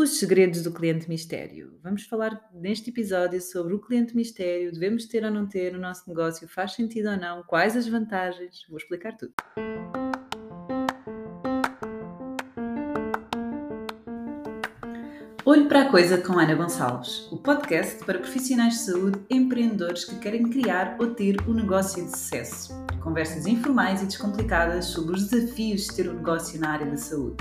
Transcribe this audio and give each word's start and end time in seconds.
Os 0.00 0.18
segredos 0.18 0.62
do 0.62 0.72
cliente 0.72 1.06
mistério. 1.10 1.78
Vamos 1.82 2.04
falar 2.04 2.48
neste 2.54 2.88
episódio 2.88 3.38
sobre 3.38 3.74
o 3.74 3.78
cliente 3.78 4.16
mistério. 4.16 4.72
Devemos 4.72 5.04
ter 5.04 5.22
ou 5.26 5.30
não 5.30 5.46
ter 5.46 5.74
no 5.74 5.78
nosso 5.78 6.08
negócio? 6.08 6.48
Faz 6.48 6.72
sentido 6.72 7.10
ou 7.10 7.18
não? 7.18 7.42
Quais 7.42 7.76
as 7.76 7.86
vantagens? 7.86 8.64
Vou 8.66 8.78
explicar 8.78 9.14
tudo. 9.18 9.34
Olho 15.44 15.68
para 15.68 15.82
a 15.82 15.90
Coisa 15.90 16.16
com 16.16 16.38
Ana 16.38 16.54
Gonçalves, 16.54 17.30
o 17.30 17.36
podcast 17.36 18.02
para 18.06 18.18
profissionais 18.18 18.72
de 18.72 18.80
saúde 18.80 19.20
empreendedores 19.28 20.06
que 20.06 20.18
querem 20.18 20.48
criar 20.48 20.96
ou 20.98 21.12
ter 21.12 21.36
um 21.46 21.52
negócio 21.52 22.02
de 22.02 22.10
sucesso. 22.10 22.72
Conversas 23.02 23.46
informais 23.46 24.00
e 24.00 24.06
descomplicadas 24.06 24.86
sobre 24.86 25.16
os 25.16 25.28
desafios 25.28 25.88
de 25.88 25.96
ter 25.96 26.08
um 26.08 26.14
negócio 26.14 26.58
na 26.58 26.70
área 26.70 26.86
da 26.86 26.96
saúde. 26.96 27.36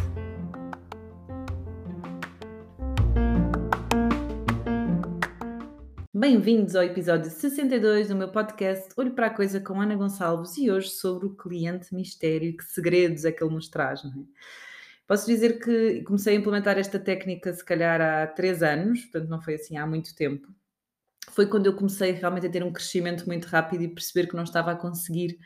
Bem-vindos 6.19 6.75
ao 6.75 6.83
episódio 6.83 7.31
62 7.31 8.09
do 8.09 8.15
meu 8.17 8.27
podcast 8.27 8.89
Olho 8.97 9.13
para 9.13 9.27
a 9.27 9.29
Coisa 9.29 9.61
com 9.61 9.79
Ana 9.79 9.95
Gonçalves 9.95 10.57
e 10.57 10.69
hoje 10.69 10.89
sobre 10.89 11.27
o 11.27 11.33
cliente 11.33 11.95
mistério, 11.95 12.57
que 12.57 12.65
segredos 12.65 13.23
é 13.23 13.31
que 13.31 13.41
ele 13.41 13.53
nos 13.53 13.69
traz, 13.69 14.03
não 14.03 14.11
é? 14.11 14.25
Posso 15.07 15.25
dizer 15.25 15.61
que 15.61 16.03
comecei 16.03 16.35
a 16.35 16.37
implementar 16.37 16.77
esta 16.77 16.99
técnica 16.99 17.53
se 17.53 17.63
calhar 17.63 18.01
há 18.01 18.27
três 18.27 18.61
anos, 18.61 18.99
portanto 19.03 19.29
não 19.29 19.41
foi 19.41 19.53
assim 19.53 19.77
há 19.77 19.87
muito 19.87 20.13
tempo. 20.13 20.49
Foi 21.29 21.47
quando 21.47 21.65
eu 21.67 21.73
comecei 21.75 22.11
realmente 22.11 22.47
a 22.47 22.49
ter 22.49 22.63
um 22.63 22.71
crescimento 22.71 23.25
muito 23.25 23.45
rápido 23.45 23.83
e 23.83 23.87
perceber 23.87 24.27
que 24.27 24.35
não 24.35 24.43
estava 24.43 24.71
a 24.71 24.75
conseguir 24.75 25.39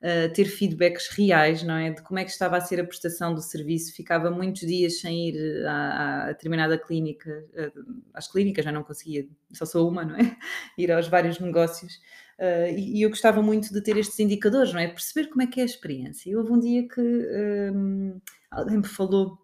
uh, 0.00 0.32
ter 0.32 0.44
feedbacks 0.44 1.08
reais, 1.08 1.62
não 1.62 1.74
é? 1.74 1.90
De 1.90 2.02
como 2.02 2.18
é 2.18 2.24
que 2.24 2.30
estava 2.30 2.56
a 2.56 2.60
ser 2.60 2.80
a 2.80 2.84
prestação 2.84 3.34
do 3.34 3.40
serviço. 3.40 3.94
Ficava 3.94 4.30
muitos 4.30 4.62
dias 4.62 5.00
sem 5.00 5.28
ir 5.28 5.66
à, 5.66 6.24
à 6.24 6.26
determinada 6.28 6.78
clínica, 6.78 7.44
uh, 7.52 8.02
às 8.12 8.28
clínicas, 8.28 8.64
já 8.64 8.72
não 8.72 8.82
conseguia, 8.82 9.26
só 9.52 9.64
sou 9.64 9.88
uma, 9.88 10.04
não 10.04 10.16
é? 10.16 10.36
Ir 10.78 10.92
aos 10.92 11.08
vários 11.08 11.38
negócios. 11.38 11.94
Uh, 12.38 12.68
e, 12.76 12.98
e, 12.98 13.02
eu 13.02 13.10
gostava 13.10 13.40
muito 13.42 13.72
de 13.72 13.80
ter 13.80 13.96
estes 13.96 14.18
indicadores, 14.18 14.72
não 14.72 14.80
é? 14.80 14.88
Perceber 14.88 15.28
como 15.28 15.42
é 15.42 15.46
que 15.46 15.60
é 15.60 15.62
a 15.62 15.66
experiência. 15.66 16.30
E 16.30 16.36
houve 16.36 16.52
um 16.52 16.58
dia 16.58 16.86
que 16.88 17.00
um, 17.00 18.20
alguém 18.50 18.78
me 18.78 18.86
falou 18.86 19.38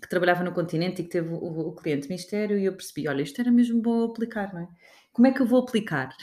que 0.00 0.08
trabalhava 0.08 0.42
no 0.42 0.52
continente 0.52 1.02
e 1.02 1.04
que 1.04 1.10
teve 1.10 1.28
o, 1.28 1.68
o, 1.68 1.72
cliente 1.74 2.08
mistério 2.08 2.58
e 2.58 2.64
eu 2.64 2.72
percebi, 2.72 3.08
olha, 3.08 3.22
isto 3.22 3.40
era 3.40 3.50
mesmo 3.50 3.82
bom 3.82 4.04
aplicar, 4.04 4.52
não 4.54 4.62
é? 4.62 4.68
Como 5.12 5.26
é 5.26 5.32
que 5.32 5.40
eu 5.40 5.46
vou 5.46 5.60
aplicar? 5.60 6.16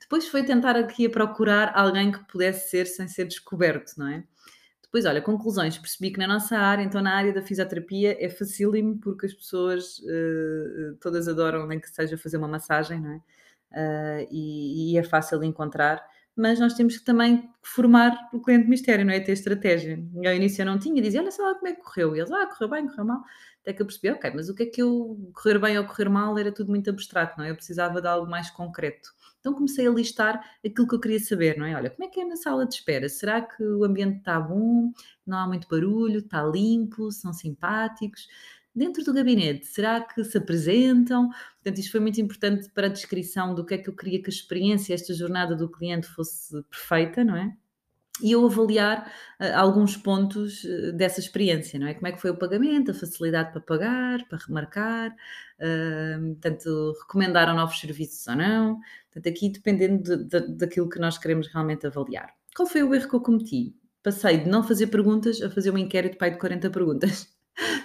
Depois 0.00 0.28
foi 0.28 0.42
tentar 0.44 0.76
aqui 0.76 1.06
a 1.06 1.10
procurar 1.10 1.72
alguém 1.74 2.10
que 2.10 2.24
pudesse 2.26 2.70
ser 2.70 2.86
sem 2.86 3.08
ser 3.08 3.26
descoberto, 3.26 3.94
não 3.96 4.08
é? 4.08 4.24
Depois, 4.82 5.06
olha, 5.06 5.22
conclusões, 5.22 5.78
percebi 5.78 6.10
que 6.10 6.18
na 6.18 6.26
nossa 6.26 6.58
área, 6.58 6.82
então 6.82 7.00
na 7.00 7.14
área 7.14 7.32
da 7.32 7.42
fisioterapia, 7.42 8.16
é 8.18 8.28
facílimo 8.28 8.98
porque 8.98 9.26
as 9.26 9.32
pessoas 9.32 10.00
uh, 10.00 10.96
todas 11.00 11.28
adoram 11.28 11.64
nem 11.66 11.78
que 11.78 11.88
seja 11.88 12.18
fazer 12.18 12.38
uma 12.38 12.48
massagem, 12.48 13.00
não 13.00 13.12
é? 13.12 13.16
Uh, 13.70 14.28
e, 14.32 14.92
e 14.94 14.98
é 14.98 15.02
fácil 15.04 15.44
encontrar 15.44 16.04
mas 16.40 16.58
nós 16.58 16.74
temos 16.74 16.96
que 16.96 17.04
também 17.04 17.50
formar 17.62 18.30
o 18.32 18.40
cliente 18.40 18.66
mistério, 18.68 19.04
não 19.04 19.12
é? 19.12 19.20
Ter 19.20 19.32
estratégia. 19.32 20.02
Ao 20.24 20.32
início 20.32 20.62
eu 20.62 20.66
não 20.66 20.78
tinha, 20.78 21.02
dizia, 21.02 21.20
olha 21.20 21.30
só 21.30 21.54
como 21.54 21.68
é 21.68 21.74
que 21.74 21.82
correu. 21.82 22.16
E 22.16 22.18
eles, 22.18 22.32
ah, 22.32 22.46
correu 22.46 22.70
bem, 22.70 22.88
correu 22.88 23.04
mal. 23.04 23.22
Até 23.60 23.74
que 23.74 23.82
eu 23.82 23.86
percebi, 23.86 24.10
ok, 24.10 24.32
mas 24.34 24.48
o 24.48 24.54
que 24.54 24.62
é 24.62 24.66
que 24.66 24.80
eu, 24.80 25.30
correr 25.34 25.58
bem 25.58 25.78
ou 25.78 25.84
correr 25.84 26.08
mal 26.08 26.38
era 26.38 26.50
tudo 26.50 26.70
muito 26.70 26.88
abstrato, 26.88 27.36
não 27.38 27.44
é? 27.44 27.50
Eu 27.50 27.56
precisava 27.56 28.00
de 28.00 28.08
algo 28.08 28.28
mais 28.28 28.50
concreto. 28.50 29.10
Então 29.38 29.54
comecei 29.54 29.86
a 29.86 29.90
listar 29.90 30.40
aquilo 30.64 30.86
que 30.88 30.94
eu 30.94 31.00
queria 31.00 31.20
saber, 31.20 31.58
não 31.58 31.66
é? 31.66 31.74
Olha, 31.74 31.90
como 31.90 32.04
é 32.04 32.08
que 32.08 32.20
é 32.20 32.24
na 32.24 32.36
sala 32.36 32.66
de 32.66 32.74
espera? 32.74 33.08
Será 33.08 33.40
que 33.42 33.62
o 33.62 33.84
ambiente 33.84 34.18
está 34.18 34.40
bom? 34.40 34.92
Não 35.26 35.38
há 35.38 35.46
muito 35.46 35.68
barulho? 35.68 36.20
Está 36.20 36.42
limpo? 36.44 37.10
São 37.10 37.32
simpáticos? 37.32 38.28
Dentro 38.74 39.04
do 39.04 39.12
gabinete, 39.12 39.66
será 39.66 40.00
que 40.00 40.22
se 40.24 40.38
apresentam? 40.38 41.28
Portanto, 41.28 41.78
isto 41.78 41.92
foi 41.92 42.00
muito 42.00 42.20
importante 42.20 42.68
para 42.70 42.86
a 42.86 42.90
descrição 42.90 43.54
do 43.54 43.64
que 43.64 43.74
é 43.74 43.78
que 43.78 43.88
eu 43.88 43.96
queria 43.96 44.22
que 44.22 44.30
a 44.30 44.32
experiência, 44.32 44.94
esta 44.94 45.12
jornada 45.12 45.54
do 45.56 45.70
cliente 45.70 46.06
fosse 46.06 46.62
perfeita, 46.64 47.24
não 47.24 47.36
é? 47.36 47.52
E 48.22 48.32
eu 48.32 48.44
avaliar 48.44 49.10
uh, 49.40 49.56
alguns 49.56 49.96
pontos 49.96 50.62
uh, 50.64 50.92
dessa 50.92 51.20
experiência, 51.20 51.78
não 51.78 51.86
é? 51.86 51.94
Como 51.94 52.06
é 52.06 52.12
que 52.12 52.20
foi 52.20 52.30
o 52.30 52.36
pagamento, 52.36 52.90
a 52.90 52.94
facilidade 52.94 53.52
para 53.52 53.60
pagar, 53.60 54.26
para 54.28 54.38
remarcar, 54.38 55.10
uh, 55.10 56.34
portanto, 56.34 56.94
recomendaram 57.02 57.54
novos 57.54 57.80
serviços 57.80 58.26
ou 58.26 58.36
não. 58.36 58.80
Portanto, 59.12 59.34
aqui 59.34 59.50
dependendo 59.50 60.02
de, 60.02 60.24
de, 60.24 60.56
daquilo 60.56 60.88
que 60.88 60.98
nós 60.98 61.18
queremos 61.18 61.48
realmente 61.48 61.86
avaliar. 61.86 62.34
Qual 62.54 62.68
foi 62.68 62.82
o 62.82 62.94
erro 62.94 63.08
que 63.08 63.14
eu 63.14 63.20
cometi? 63.20 63.74
Passei 64.02 64.38
de 64.38 64.48
não 64.48 64.62
fazer 64.62 64.88
perguntas 64.88 65.40
a 65.42 65.50
fazer 65.50 65.70
um 65.70 65.78
inquérito 65.78 66.18
pai 66.18 66.30
de 66.30 66.38
40 66.38 66.70
perguntas. 66.70 67.39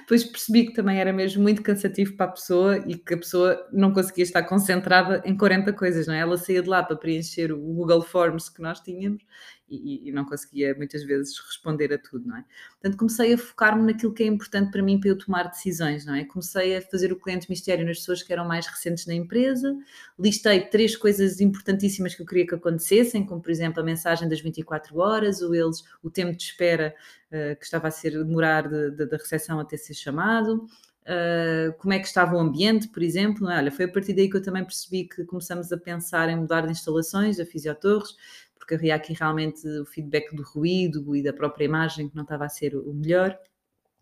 Depois 0.05 0.23
percebi 0.23 0.67
que 0.67 0.73
também 0.73 0.99
era 0.99 1.11
mesmo 1.11 1.41
muito 1.41 1.63
cansativo 1.63 2.15
para 2.15 2.27
a 2.27 2.31
pessoa 2.31 2.77
e 2.85 2.95
que 2.95 3.15
a 3.15 3.17
pessoa 3.17 3.67
não 3.73 3.91
conseguia 3.91 4.23
estar 4.23 4.43
concentrada 4.43 5.19
em 5.25 5.35
40 5.35 5.73
coisas, 5.73 6.05
não 6.05 6.13
é? 6.13 6.19
Ela 6.19 6.37
saía 6.37 6.61
de 6.61 6.69
lá 6.69 6.83
para 6.83 6.95
preencher 6.95 7.51
o 7.51 7.57
Google 7.57 8.03
Forms 8.03 8.47
que 8.47 8.61
nós 8.61 8.79
tínhamos 8.79 9.23
e, 9.67 10.09
e, 10.09 10.11
não 10.11 10.25
conseguia 10.25 10.75
muitas 10.75 11.03
vezes 11.03 11.37
responder 11.39 11.91
a 11.91 11.97
tudo, 11.97 12.27
não 12.27 12.37
é? 12.37 12.45
Portanto, 12.73 12.97
comecei 12.97 13.33
a 13.33 13.37
focar-me 13.37 13.91
naquilo 13.91 14.13
que 14.13 14.23
é 14.23 14.27
importante 14.27 14.71
para 14.71 14.81
mim 14.83 14.99
para 14.99 15.09
eu 15.09 15.17
tomar 15.17 15.49
decisões, 15.49 16.05
não 16.05 16.13
é? 16.13 16.23
Comecei 16.23 16.77
a 16.77 16.81
fazer 16.81 17.11
o 17.11 17.19
cliente 17.19 17.49
mistério 17.49 17.85
nas 17.85 17.97
pessoas 17.97 18.21
que 18.21 18.31
eram 18.31 18.47
mais 18.47 18.67
recentes 18.67 19.07
na 19.07 19.13
empresa, 19.15 19.75
listei 20.19 20.61
três 20.61 20.95
coisas 20.95 21.39
importantíssimas 21.41 22.13
que 22.13 22.21
eu 22.21 22.25
queria 22.25 22.45
que 22.45 22.55
acontecessem, 22.55 23.25
como 23.25 23.41
por 23.41 23.49
exemplo 23.49 23.81
a 23.81 23.83
mensagem 23.83 24.29
das 24.29 24.39
24 24.39 24.97
horas, 24.99 25.41
ou 25.41 25.55
eles, 25.55 25.83
o 26.03 26.11
tempo 26.11 26.37
de 26.37 26.43
espera 26.43 26.95
uh, 27.31 27.57
que 27.57 27.65
estava 27.65 27.87
a 27.87 27.91
ser 27.91 28.11
demorar 28.11 28.69
de, 28.69 28.91
de, 28.91 29.05
da 29.07 29.17
recepção 29.17 29.59
até 29.59 29.77
ser 29.77 29.95
chamado, 29.95 30.67
Uh, 31.05 31.71
como 31.77 31.93
é 31.93 31.99
que 31.99 32.07
estava 32.07 32.35
o 32.35 32.39
ambiente, 32.39 32.87
por 32.87 33.03
exemplo. 33.03 33.47
É? 33.47 33.57
Olha, 33.57 33.71
foi 33.71 33.85
a 33.85 33.87
partir 33.87 34.13
daí 34.13 34.27
que 34.27 34.37
eu 34.37 34.41
também 34.41 34.63
percebi 34.63 35.07
que 35.07 35.23
começamos 35.23 35.71
a 35.71 35.77
pensar 35.77 36.29
em 36.29 36.35
mudar 36.35 36.61
de 36.61 36.71
instalações 36.71 37.37
da 37.37 37.45
Fisiotorres, 37.45 38.15
porque 38.57 38.75
havia 38.75 38.95
aqui 38.95 39.13
realmente 39.13 39.67
o 39.67 39.85
feedback 39.85 40.35
do 40.35 40.43
ruído 40.43 41.15
e 41.15 41.23
da 41.23 41.33
própria 41.33 41.65
imagem 41.65 42.09
que 42.09 42.15
não 42.15 42.23
estava 42.23 42.45
a 42.45 42.49
ser 42.49 42.75
o 42.75 42.93
melhor. 42.93 43.37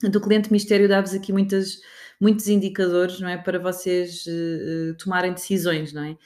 Do 0.02 0.20
cliente 0.20 0.52
mistério 0.52 0.88
dá-vos 0.88 1.14
aqui 1.14 1.32
muitas, 1.32 1.80
muitos 2.20 2.48
indicadores, 2.48 3.20
não 3.20 3.30
é, 3.30 3.38
para 3.38 3.60
vocês 3.60 4.26
uh, 4.26 4.96
tomarem 4.98 5.34
decisões, 5.34 5.94
não 5.94 6.04
é? 6.04 6.18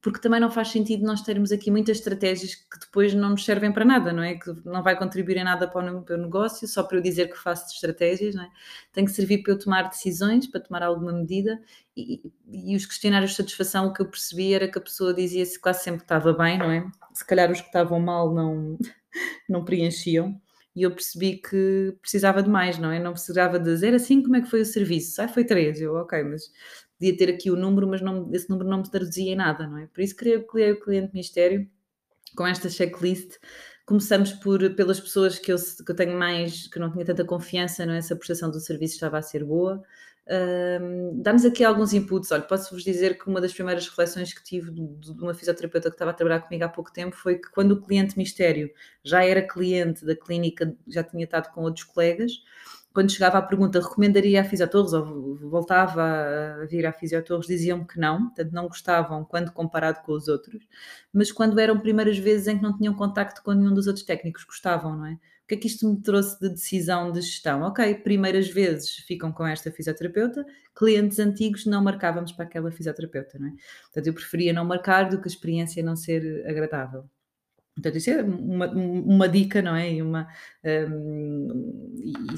porque 0.00 0.18
também 0.18 0.40
não 0.40 0.50
faz 0.50 0.68
sentido 0.68 1.04
nós 1.04 1.22
termos 1.22 1.52
aqui 1.52 1.70
muitas 1.70 1.98
estratégias 1.98 2.56
que 2.56 2.80
depois 2.80 3.14
não 3.14 3.30
nos 3.30 3.44
servem 3.44 3.72
para 3.72 3.84
nada, 3.84 4.12
não 4.12 4.22
é? 4.24 4.34
Que 4.34 4.50
não 4.64 4.82
vai 4.82 4.98
contribuir 4.98 5.36
em 5.36 5.44
nada 5.44 5.68
para 5.68 5.80
o 5.80 5.84
meu 5.84 6.18
negócio, 6.18 6.66
só 6.66 6.82
para 6.82 6.98
eu 6.98 7.02
dizer 7.02 7.28
que 7.28 7.38
faço 7.38 7.72
estratégias, 7.72 8.34
não 8.34 8.42
é? 8.42 8.50
Tem 8.92 9.04
que 9.04 9.12
servir 9.12 9.42
para 9.42 9.52
eu 9.52 9.58
tomar 9.58 9.82
decisões, 9.82 10.48
para 10.48 10.60
tomar 10.60 10.82
alguma 10.82 11.12
medida 11.12 11.60
e, 11.96 12.20
e 12.50 12.74
os 12.74 12.86
questionários 12.86 13.30
de 13.30 13.36
satisfação, 13.36 13.86
o 13.86 13.92
que 13.92 14.02
eu 14.02 14.06
percebi 14.06 14.52
era 14.52 14.66
que 14.66 14.78
a 14.78 14.82
pessoa 14.82 15.14
dizia 15.14 15.46
se 15.46 15.60
quase 15.60 15.84
sempre 15.84 16.02
estava 16.02 16.32
bem, 16.32 16.58
não 16.58 16.70
é? 16.70 16.84
Se 17.18 17.26
calhar 17.26 17.50
os 17.50 17.60
que 17.60 17.66
estavam 17.66 17.98
mal 18.00 18.32
não, 18.32 18.78
não 19.48 19.64
preenchiam 19.64 20.40
e 20.76 20.82
eu 20.84 20.92
percebi 20.92 21.38
que 21.38 21.96
precisava 22.00 22.40
de 22.42 22.48
mais, 22.48 22.78
não 22.78 22.92
é? 22.92 23.00
Não 23.00 23.12
precisava 23.12 23.58
de 23.58 23.64
dizer 23.64 23.94
assim 23.94 24.22
como 24.22 24.36
é 24.36 24.40
que 24.40 24.48
foi 24.48 24.60
o 24.60 24.64
serviço. 24.64 25.20
Ah, 25.20 25.26
foi 25.26 25.44
três. 25.44 25.80
Eu, 25.80 25.94
ok, 25.96 26.22
mas 26.22 26.52
podia 26.96 27.16
ter 27.16 27.30
aqui 27.30 27.50
o 27.50 27.56
número, 27.56 27.88
mas 27.88 28.00
não, 28.00 28.30
esse 28.32 28.48
número 28.48 28.68
não 28.68 28.78
me 28.78 28.90
traduzia 28.90 29.32
em 29.32 29.36
nada, 29.36 29.66
não 29.66 29.78
é? 29.78 29.88
Por 29.88 30.00
isso 30.00 30.14
criei, 30.14 30.40
criei 30.44 30.72
o 30.72 30.80
cliente 30.80 31.12
mistério 31.12 31.68
com 32.36 32.46
esta 32.46 32.68
checklist. 32.70 33.36
Começamos 33.88 34.32
por, 34.32 34.74
pelas 34.74 35.00
pessoas 35.00 35.38
que 35.38 35.50
eu, 35.50 35.56
que 35.56 35.90
eu 35.90 35.96
tenho 35.96 36.14
mais, 36.14 36.66
que 36.68 36.78
não 36.78 36.92
tinha 36.92 37.06
tanta 37.06 37.24
confiança, 37.24 37.86
não 37.86 37.94
é? 37.94 37.98
Essa 37.98 38.14
prestação 38.14 38.50
do 38.50 38.60
serviço 38.60 38.92
estava 38.92 39.16
a 39.16 39.22
ser 39.22 39.42
boa. 39.42 39.82
Um, 40.28 41.22
Dá-nos 41.22 41.46
aqui 41.46 41.64
alguns 41.64 41.94
inputs. 41.94 42.30
Olha, 42.30 42.42
posso-vos 42.42 42.84
dizer 42.84 43.16
que 43.16 43.26
uma 43.30 43.40
das 43.40 43.54
primeiras 43.54 43.88
reflexões 43.88 44.34
que 44.34 44.44
tive 44.44 44.70
de, 44.70 45.14
de 45.14 45.22
uma 45.22 45.32
fisioterapeuta 45.32 45.88
que 45.88 45.94
estava 45.94 46.10
a 46.10 46.14
trabalhar 46.14 46.40
comigo 46.40 46.64
há 46.66 46.68
pouco 46.68 46.92
tempo 46.92 47.16
foi 47.16 47.36
que 47.36 47.50
quando 47.50 47.72
o 47.72 47.80
cliente 47.80 48.18
mistério 48.18 48.70
já 49.02 49.24
era 49.24 49.40
cliente 49.40 50.04
da 50.04 50.14
clínica, 50.14 50.76
já 50.86 51.02
tinha 51.02 51.24
estado 51.24 51.50
com 51.54 51.62
outros 51.62 51.84
colegas, 51.84 52.42
quando 52.98 53.12
chegava 53.12 53.38
à 53.38 53.42
pergunta 53.42 53.78
recomendaria 53.78 54.40
a 54.40 54.44
Fisiotorres 54.44 54.92
ou 54.92 55.36
voltava 55.36 56.02
a 56.02 56.66
vir 56.66 56.84
à 56.84 56.92
Fisiotorres, 56.92 57.46
diziam-me 57.46 57.86
que 57.86 57.96
não, 57.96 58.26
portanto 58.26 58.50
não 58.50 58.66
gostavam 58.66 59.24
quando 59.24 59.52
comparado 59.52 60.02
com 60.02 60.10
os 60.10 60.26
outros, 60.26 60.66
mas 61.12 61.30
quando 61.30 61.60
eram 61.60 61.78
primeiras 61.78 62.18
vezes 62.18 62.48
em 62.48 62.56
que 62.56 62.62
não 62.64 62.76
tinham 62.76 62.92
contacto 62.92 63.40
com 63.44 63.52
nenhum 63.52 63.72
dos 63.72 63.86
outros 63.86 64.04
técnicos, 64.04 64.42
gostavam, 64.42 64.96
não 64.96 65.06
é? 65.06 65.12
O 65.12 65.46
que 65.46 65.54
é 65.54 65.58
que 65.58 65.68
isto 65.68 65.88
me 65.88 66.02
trouxe 66.02 66.40
de 66.40 66.48
decisão 66.48 67.12
de 67.12 67.20
gestão? 67.20 67.62
Ok, 67.62 67.94
primeiras 68.02 68.48
vezes 68.48 68.96
ficam 69.06 69.30
com 69.30 69.46
esta 69.46 69.70
fisioterapeuta, 69.70 70.44
clientes 70.74 71.20
antigos 71.20 71.66
não 71.66 71.80
marcávamos 71.80 72.32
para 72.32 72.46
aquela 72.46 72.72
fisioterapeuta, 72.72 73.38
não 73.38 73.46
é? 73.46 73.52
Portanto, 73.82 74.08
eu 74.08 74.12
preferia 74.12 74.52
não 74.52 74.64
marcar 74.64 75.08
do 75.08 75.20
que 75.20 75.28
a 75.28 75.30
experiência 75.30 75.84
não 75.84 75.94
ser 75.94 76.44
agradável. 76.48 77.08
Portanto, 77.78 77.96
isso 77.96 78.10
é 78.10 78.22
uma, 78.22 78.66
uma 78.66 79.28
dica, 79.28 79.62
não 79.62 79.74
é? 79.76 79.92
E, 79.92 80.02
uma, 80.02 80.26
um, 80.64 81.77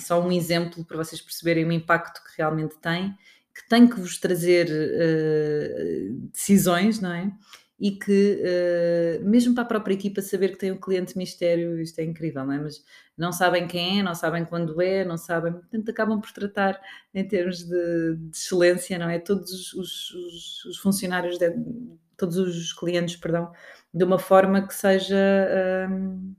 só 0.00 0.20
um 0.20 0.32
exemplo 0.32 0.84
para 0.84 0.96
vocês 0.96 1.20
perceberem 1.20 1.64
o 1.64 1.72
impacto 1.72 2.22
que 2.24 2.36
realmente 2.36 2.76
tem, 2.76 3.16
que 3.54 3.68
tem 3.68 3.88
que 3.88 4.00
vos 4.00 4.18
trazer 4.18 4.68
uh, 4.68 6.14
decisões, 6.32 7.00
não 7.00 7.12
é? 7.12 7.32
e 7.80 7.92
que, 7.92 8.42
uh, 8.42 9.24
mesmo 9.24 9.54
para 9.54 9.62
a 9.62 9.66
própria 9.66 9.94
equipa, 9.94 10.20
saber 10.20 10.50
que 10.50 10.58
tem 10.58 10.70
um 10.70 10.76
cliente 10.76 11.16
mistério, 11.16 11.80
isto 11.80 11.98
é 11.98 12.04
incrível, 12.04 12.44
não 12.44 12.52
é? 12.52 12.58
Mas 12.58 12.84
não 13.16 13.32
sabem 13.32 13.66
quem 13.66 14.00
é, 14.00 14.02
não 14.02 14.14
sabem 14.14 14.44
quando 14.44 14.80
é, 14.82 15.02
não 15.02 15.16
sabem, 15.16 15.54
portanto, 15.54 15.88
acabam 15.90 16.20
por 16.20 16.30
tratar 16.30 16.78
em 17.14 17.26
termos 17.26 17.64
de, 17.64 18.16
de 18.16 18.36
excelência, 18.36 18.98
não 18.98 19.08
é? 19.08 19.18
Todos 19.18 19.72
os, 19.72 20.12
os, 20.12 20.64
os 20.66 20.76
funcionários, 20.76 21.38
de, 21.38 21.50
todos 22.18 22.36
os 22.36 22.70
clientes, 22.74 23.16
perdão, 23.16 23.50
de 23.94 24.04
uma 24.04 24.18
forma 24.18 24.66
que 24.66 24.74
seja. 24.74 25.16
Um, 25.90 26.34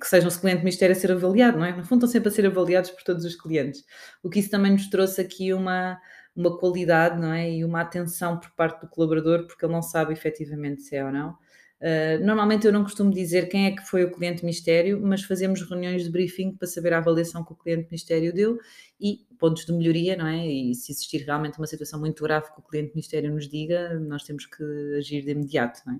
que 0.00 0.06
seja 0.06 0.28
um 0.28 0.30
cliente 0.30 0.64
mistério 0.64 0.94
a 0.94 0.98
ser 0.98 1.12
avaliado, 1.12 1.58
não 1.58 1.64
é? 1.64 1.76
No 1.76 1.84
fundo, 1.84 2.04
estão 2.04 2.08
sempre 2.08 2.28
a 2.28 2.32
ser 2.32 2.46
avaliados 2.46 2.90
por 2.90 3.02
todos 3.02 3.24
os 3.24 3.34
clientes. 3.34 3.84
O 4.22 4.30
que 4.30 4.38
isso 4.38 4.50
também 4.50 4.72
nos 4.72 4.88
trouxe 4.88 5.20
aqui 5.20 5.52
uma, 5.52 5.98
uma 6.34 6.58
qualidade, 6.58 7.20
não 7.20 7.32
é? 7.32 7.50
E 7.50 7.64
uma 7.64 7.80
atenção 7.80 8.38
por 8.38 8.50
parte 8.52 8.80
do 8.80 8.88
colaborador, 8.88 9.46
porque 9.46 9.64
ele 9.64 9.72
não 9.72 9.82
sabe 9.82 10.12
efetivamente 10.12 10.82
se 10.82 10.96
é 10.96 11.04
ou 11.04 11.12
não. 11.12 11.36
Uh, 11.82 12.24
normalmente 12.24 12.64
eu 12.64 12.72
não 12.72 12.84
costumo 12.84 13.10
dizer 13.10 13.48
quem 13.48 13.66
é 13.66 13.72
que 13.72 13.82
foi 13.84 14.04
o 14.04 14.12
cliente 14.12 14.44
mistério, 14.44 15.00
mas 15.02 15.24
fazemos 15.24 15.68
reuniões 15.68 16.04
de 16.04 16.10
briefing 16.10 16.54
para 16.54 16.68
saber 16.68 16.92
a 16.92 16.98
avaliação 16.98 17.44
que 17.44 17.52
o 17.52 17.56
cliente 17.56 17.88
mistério 17.90 18.32
deu 18.32 18.56
e 19.00 19.26
pontos 19.36 19.66
de 19.66 19.72
melhoria, 19.72 20.16
não 20.16 20.28
é? 20.28 20.46
E 20.46 20.72
se 20.76 20.92
existir 20.92 21.24
realmente 21.24 21.58
uma 21.58 21.66
situação 21.66 21.98
muito 21.98 22.22
grave 22.22 22.52
que 22.52 22.60
o 22.60 22.62
cliente 22.62 22.94
mistério 22.94 23.32
nos 23.34 23.48
diga, 23.48 23.98
nós 23.98 24.22
temos 24.22 24.46
que 24.46 24.62
agir 24.96 25.24
de 25.24 25.32
imediato, 25.32 25.80
não 25.84 25.94
é? 25.94 25.98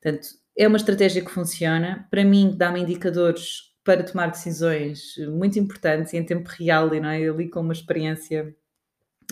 Portanto, 0.00 0.28
é 0.58 0.66
uma 0.66 0.76
estratégia 0.76 1.24
que 1.24 1.30
funciona. 1.30 2.06
Para 2.10 2.24
mim, 2.24 2.52
dá-me 2.56 2.80
indicadores 2.80 3.72
para 3.84 4.02
tomar 4.02 4.26
decisões 4.26 5.16
muito 5.28 5.58
importantes 5.58 6.12
em 6.12 6.24
tempo 6.24 6.48
real, 6.48 6.92
e 6.92 7.00
não 7.00 7.08
é? 7.08 7.28
Ali 7.28 7.48
com 7.48 7.60
uma 7.60 7.72
experiência. 7.72 8.54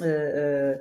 Uh, 0.00 0.81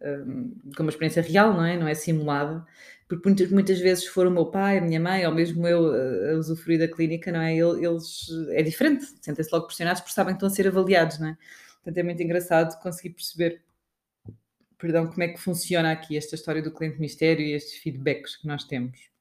uh, 0.00 0.74
com 0.76 0.82
uma 0.82 0.90
experiência 0.90 1.22
real, 1.22 1.54
não 1.54 1.64
é? 1.64 1.78
Não 1.78 1.88
é 1.88 1.94
simulada, 1.94 2.64
porque 3.08 3.26
muitas, 3.26 3.50
muitas 3.50 3.80
vezes 3.80 4.06
for 4.06 4.26
o 4.26 4.30
meu 4.30 4.46
pai, 4.46 4.78
a 4.78 4.80
minha 4.82 5.00
mãe, 5.00 5.26
ou 5.26 5.32
mesmo 5.32 5.66
eu 5.66 6.32
a 6.32 6.38
usufruir 6.38 6.78
da 6.78 6.88
clínica, 6.88 7.32
não 7.32 7.40
é? 7.40 7.56
Eles, 7.56 8.28
é 8.50 8.62
diferente, 8.62 9.06
sentem-se 9.20 9.50
logo 9.52 9.66
pressionados 9.66 10.02
porque 10.02 10.14
sabem 10.14 10.34
que 10.34 10.36
estão 10.36 10.48
a 10.48 10.50
ser 10.50 10.68
avaliados, 10.68 11.18
não 11.18 11.28
é? 11.28 11.38
Portanto, 11.76 11.98
é 11.98 12.02
muito 12.02 12.22
engraçado 12.22 12.78
conseguir 12.82 13.10
perceber, 13.10 13.62
perdão, 14.76 15.06
como 15.06 15.22
é 15.22 15.28
que 15.28 15.40
funciona 15.40 15.92
aqui 15.92 16.16
esta 16.16 16.34
história 16.34 16.60
do 16.60 16.72
cliente 16.72 17.00
mistério 17.00 17.44
e 17.46 17.52
estes 17.52 17.78
feedbacks 17.78 18.36
que 18.36 18.46
nós 18.46 18.64
temos. 18.64 19.15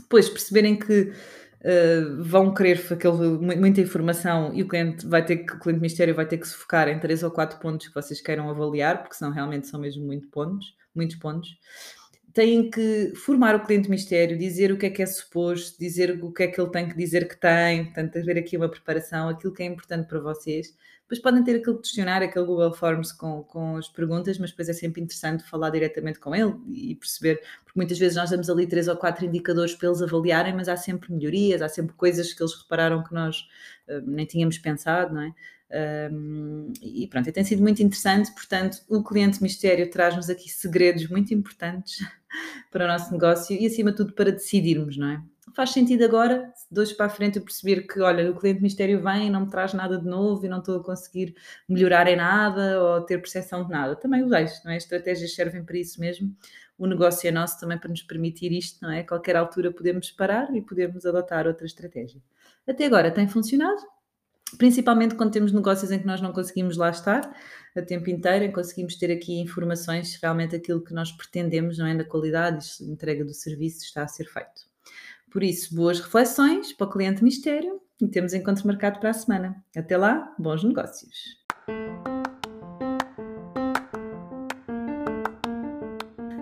Depois 0.00 0.28
perceberem 0.28 0.78
que 0.78 1.12
uh, 1.60 2.22
vão 2.22 2.52
querer 2.52 2.84
aquele, 2.90 3.38
muita 3.56 3.80
informação 3.80 4.52
e 4.54 4.62
o 4.62 4.68
cliente 4.68 5.06
vai 5.06 5.24
ter 5.24 5.38
que, 5.38 5.54
o 5.54 5.58
cliente 5.58 5.80
mistério 5.80 6.14
vai 6.14 6.26
ter 6.26 6.38
que 6.38 6.48
se 6.48 6.54
focar 6.54 6.88
em 6.88 6.98
três 6.98 7.22
ou 7.22 7.30
quatro 7.30 7.58
pontos 7.58 7.88
que 7.88 7.94
vocês 7.94 8.20
queiram 8.20 8.50
avaliar, 8.50 9.02
porque 9.02 9.14
senão 9.14 9.32
realmente 9.32 9.66
são 9.66 9.80
mesmo 9.80 10.04
muito 10.04 10.28
pontos, 10.28 10.74
muitos 10.94 11.16
pontos. 11.16 11.48
Têm 12.32 12.70
que 12.70 13.12
formar 13.14 13.54
o 13.54 13.64
cliente 13.64 13.90
mistério, 13.90 14.38
dizer 14.38 14.72
o 14.72 14.78
que 14.78 14.86
é 14.86 14.90
que 14.90 15.02
é 15.02 15.06
suposto, 15.06 15.78
dizer 15.78 16.18
o 16.22 16.32
que 16.32 16.44
é 16.44 16.46
que 16.46 16.60
ele 16.60 16.70
tem 16.70 16.88
que 16.88 16.96
dizer 16.96 17.28
que 17.28 17.38
tem, 17.38 17.84
portanto, 17.84 18.18
haver 18.18 18.38
aqui 18.38 18.56
uma 18.56 18.68
preparação, 18.68 19.28
aquilo 19.28 19.52
que 19.52 19.62
é 19.62 19.66
importante 19.66 20.08
para 20.08 20.18
vocês 20.18 20.74
depois 21.12 21.20
podem 21.20 21.44
ter 21.44 21.56
aquele 21.56 21.76
questionário, 21.76 22.26
aquele 22.26 22.46
Google 22.46 22.72
Forms 22.72 23.12
com, 23.12 23.42
com 23.42 23.76
as 23.76 23.86
perguntas, 23.86 24.38
mas 24.38 24.50
depois 24.50 24.70
é 24.70 24.72
sempre 24.72 25.02
interessante 25.02 25.44
falar 25.44 25.68
diretamente 25.68 26.18
com 26.18 26.34
ele 26.34 26.54
e 26.70 26.94
perceber, 26.94 27.42
porque 27.64 27.78
muitas 27.78 27.98
vezes 27.98 28.16
nós 28.16 28.30
damos 28.30 28.48
ali 28.48 28.66
três 28.66 28.88
ou 28.88 28.96
quatro 28.96 29.26
indicadores 29.26 29.74
para 29.74 29.88
eles 29.88 30.00
avaliarem, 30.00 30.54
mas 30.54 30.70
há 30.70 30.76
sempre 30.76 31.12
melhorias, 31.12 31.60
há 31.60 31.68
sempre 31.68 31.94
coisas 31.96 32.32
que 32.32 32.42
eles 32.42 32.54
repararam 32.54 33.04
que 33.04 33.12
nós 33.12 33.46
uh, 33.88 34.00
nem 34.06 34.24
tínhamos 34.24 34.56
pensado, 34.56 35.14
não 35.14 35.20
é? 35.20 35.34
Um, 35.72 36.72
e 36.82 37.06
pronto, 37.06 37.28
e 37.28 37.32
tem 37.32 37.44
sido 37.44 37.62
muito 37.62 37.82
interessante. 37.82 38.30
Portanto, 38.32 38.78
o 38.88 39.02
cliente 39.02 39.42
mistério 39.42 39.90
traz-nos 39.90 40.28
aqui 40.28 40.50
segredos 40.50 41.08
muito 41.08 41.32
importantes 41.32 41.98
para 42.70 42.84
o 42.84 42.88
nosso 42.88 43.12
negócio 43.12 43.56
e, 43.56 43.66
acima 43.66 43.90
de 43.90 43.96
tudo, 43.96 44.12
para 44.12 44.30
decidirmos, 44.30 44.96
não 44.96 45.08
é? 45.08 45.22
faz 45.54 45.70
sentido 45.70 46.04
agora, 46.04 46.52
dois 46.70 46.92
para 46.92 47.06
a 47.06 47.10
frente, 47.10 47.36
eu 47.36 47.44
perceber 47.44 47.82
que, 47.82 48.00
olha, 48.00 48.30
o 48.30 48.34
cliente 48.34 48.62
mistério 48.62 49.02
vem 49.02 49.26
e 49.26 49.30
não 49.30 49.42
me 49.42 49.50
traz 49.50 49.74
nada 49.74 49.98
de 49.98 50.06
novo 50.06 50.44
e 50.44 50.48
não 50.48 50.58
estou 50.58 50.80
a 50.80 50.84
conseguir 50.84 51.34
melhorar 51.68 52.06
em 52.08 52.16
nada 52.16 52.82
ou 52.82 53.00
ter 53.02 53.18
percepção 53.18 53.64
de 53.64 53.70
nada. 53.70 53.96
Também 53.96 54.22
o 54.22 54.28
deixo, 54.28 54.62
não 54.64 54.72
é? 54.72 54.76
As 54.76 54.84
estratégias 54.84 55.34
servem 55.34 55.64
para 55.64 55.76
isso 55.76 56.00
mesmo. 56.00 56.34
O 56.78 56.86
negócio 56.86 57.28
é 57.28 57.30
nosso 57.30 57.60
também 57.60 57.78
para 57.78 57.90
nos 57.90 58.02
permitir 58.02 58.52
isto, 58.52 58.78
não 58.82 58.90
é? 58.90 59.00
A 59.00 59.06
qualquer 59.06 59.36
altura 59.36 59.70
podemos 59.70 60.10
parar 60.10 60.54
e 60.54 60.62
podemos 60.62 61.04
adotar 61.04 61.46
outra 61.46 61.66
estratégia. 61.66 62.20
Até 62.66 62.86
agora 62.86 63.10
tem 63.10 63.28
funcionado, 63.28 63.82
principalmente 64.58 65.14
quando 65.14 65.32
temos 65.32 65.52
negócios 65.52 65.90
em 65.90 65.98
que 65.98 66.06
nós 66.06 66.20
não 66.20 66.32
conseguimos 66.32 66.76
lá 66.76 66.90
estar 66.90 67.34
a 67.76 67.82
tempo 67.82 68.10
inteiro, 68.10 68.44
em 68.44 68.52
conseguimos 68.52 68.96
ter 68.96 69.10
aqui 69.10 69.40
informações 69.40 70.18
realmente 70.20 70.54
aquilo 70.54 70.82
que 70.82 70.92
nós 70.92 71.10
pretendemos, 71.12 71.78
não 71.78 71.86
é? 71.86 71.94
Na 71.94 72.04
qualidade, 72.04 72.66
entrega 72.82 73.24
do 73.24 73.32
serviço 73.32 73.84
está 73.84 74.02
a 74.02 74.08
ser 74.08 74.24
feito. 74.24 74.72
Por 75.30 75.42
isso, 75.42 75.74
boas 75.74 75.98
reflexões 75.98 76.72
para 76.74 76.86
o 76.86 76.90
cliente 76.90 77.24
mistério 77.24 77.80
e 78.00 78.08
temos 78.08 78.34
encontro 78.34 78.66
marcado 78.66 79.00
para 79.00 79.10
a 79.10 79.14
semana. 79.14 79.56
Até 79.74 79.96
lá, 79.96 80.34
bons 80.38 80.62
negócios! 80.62 81.40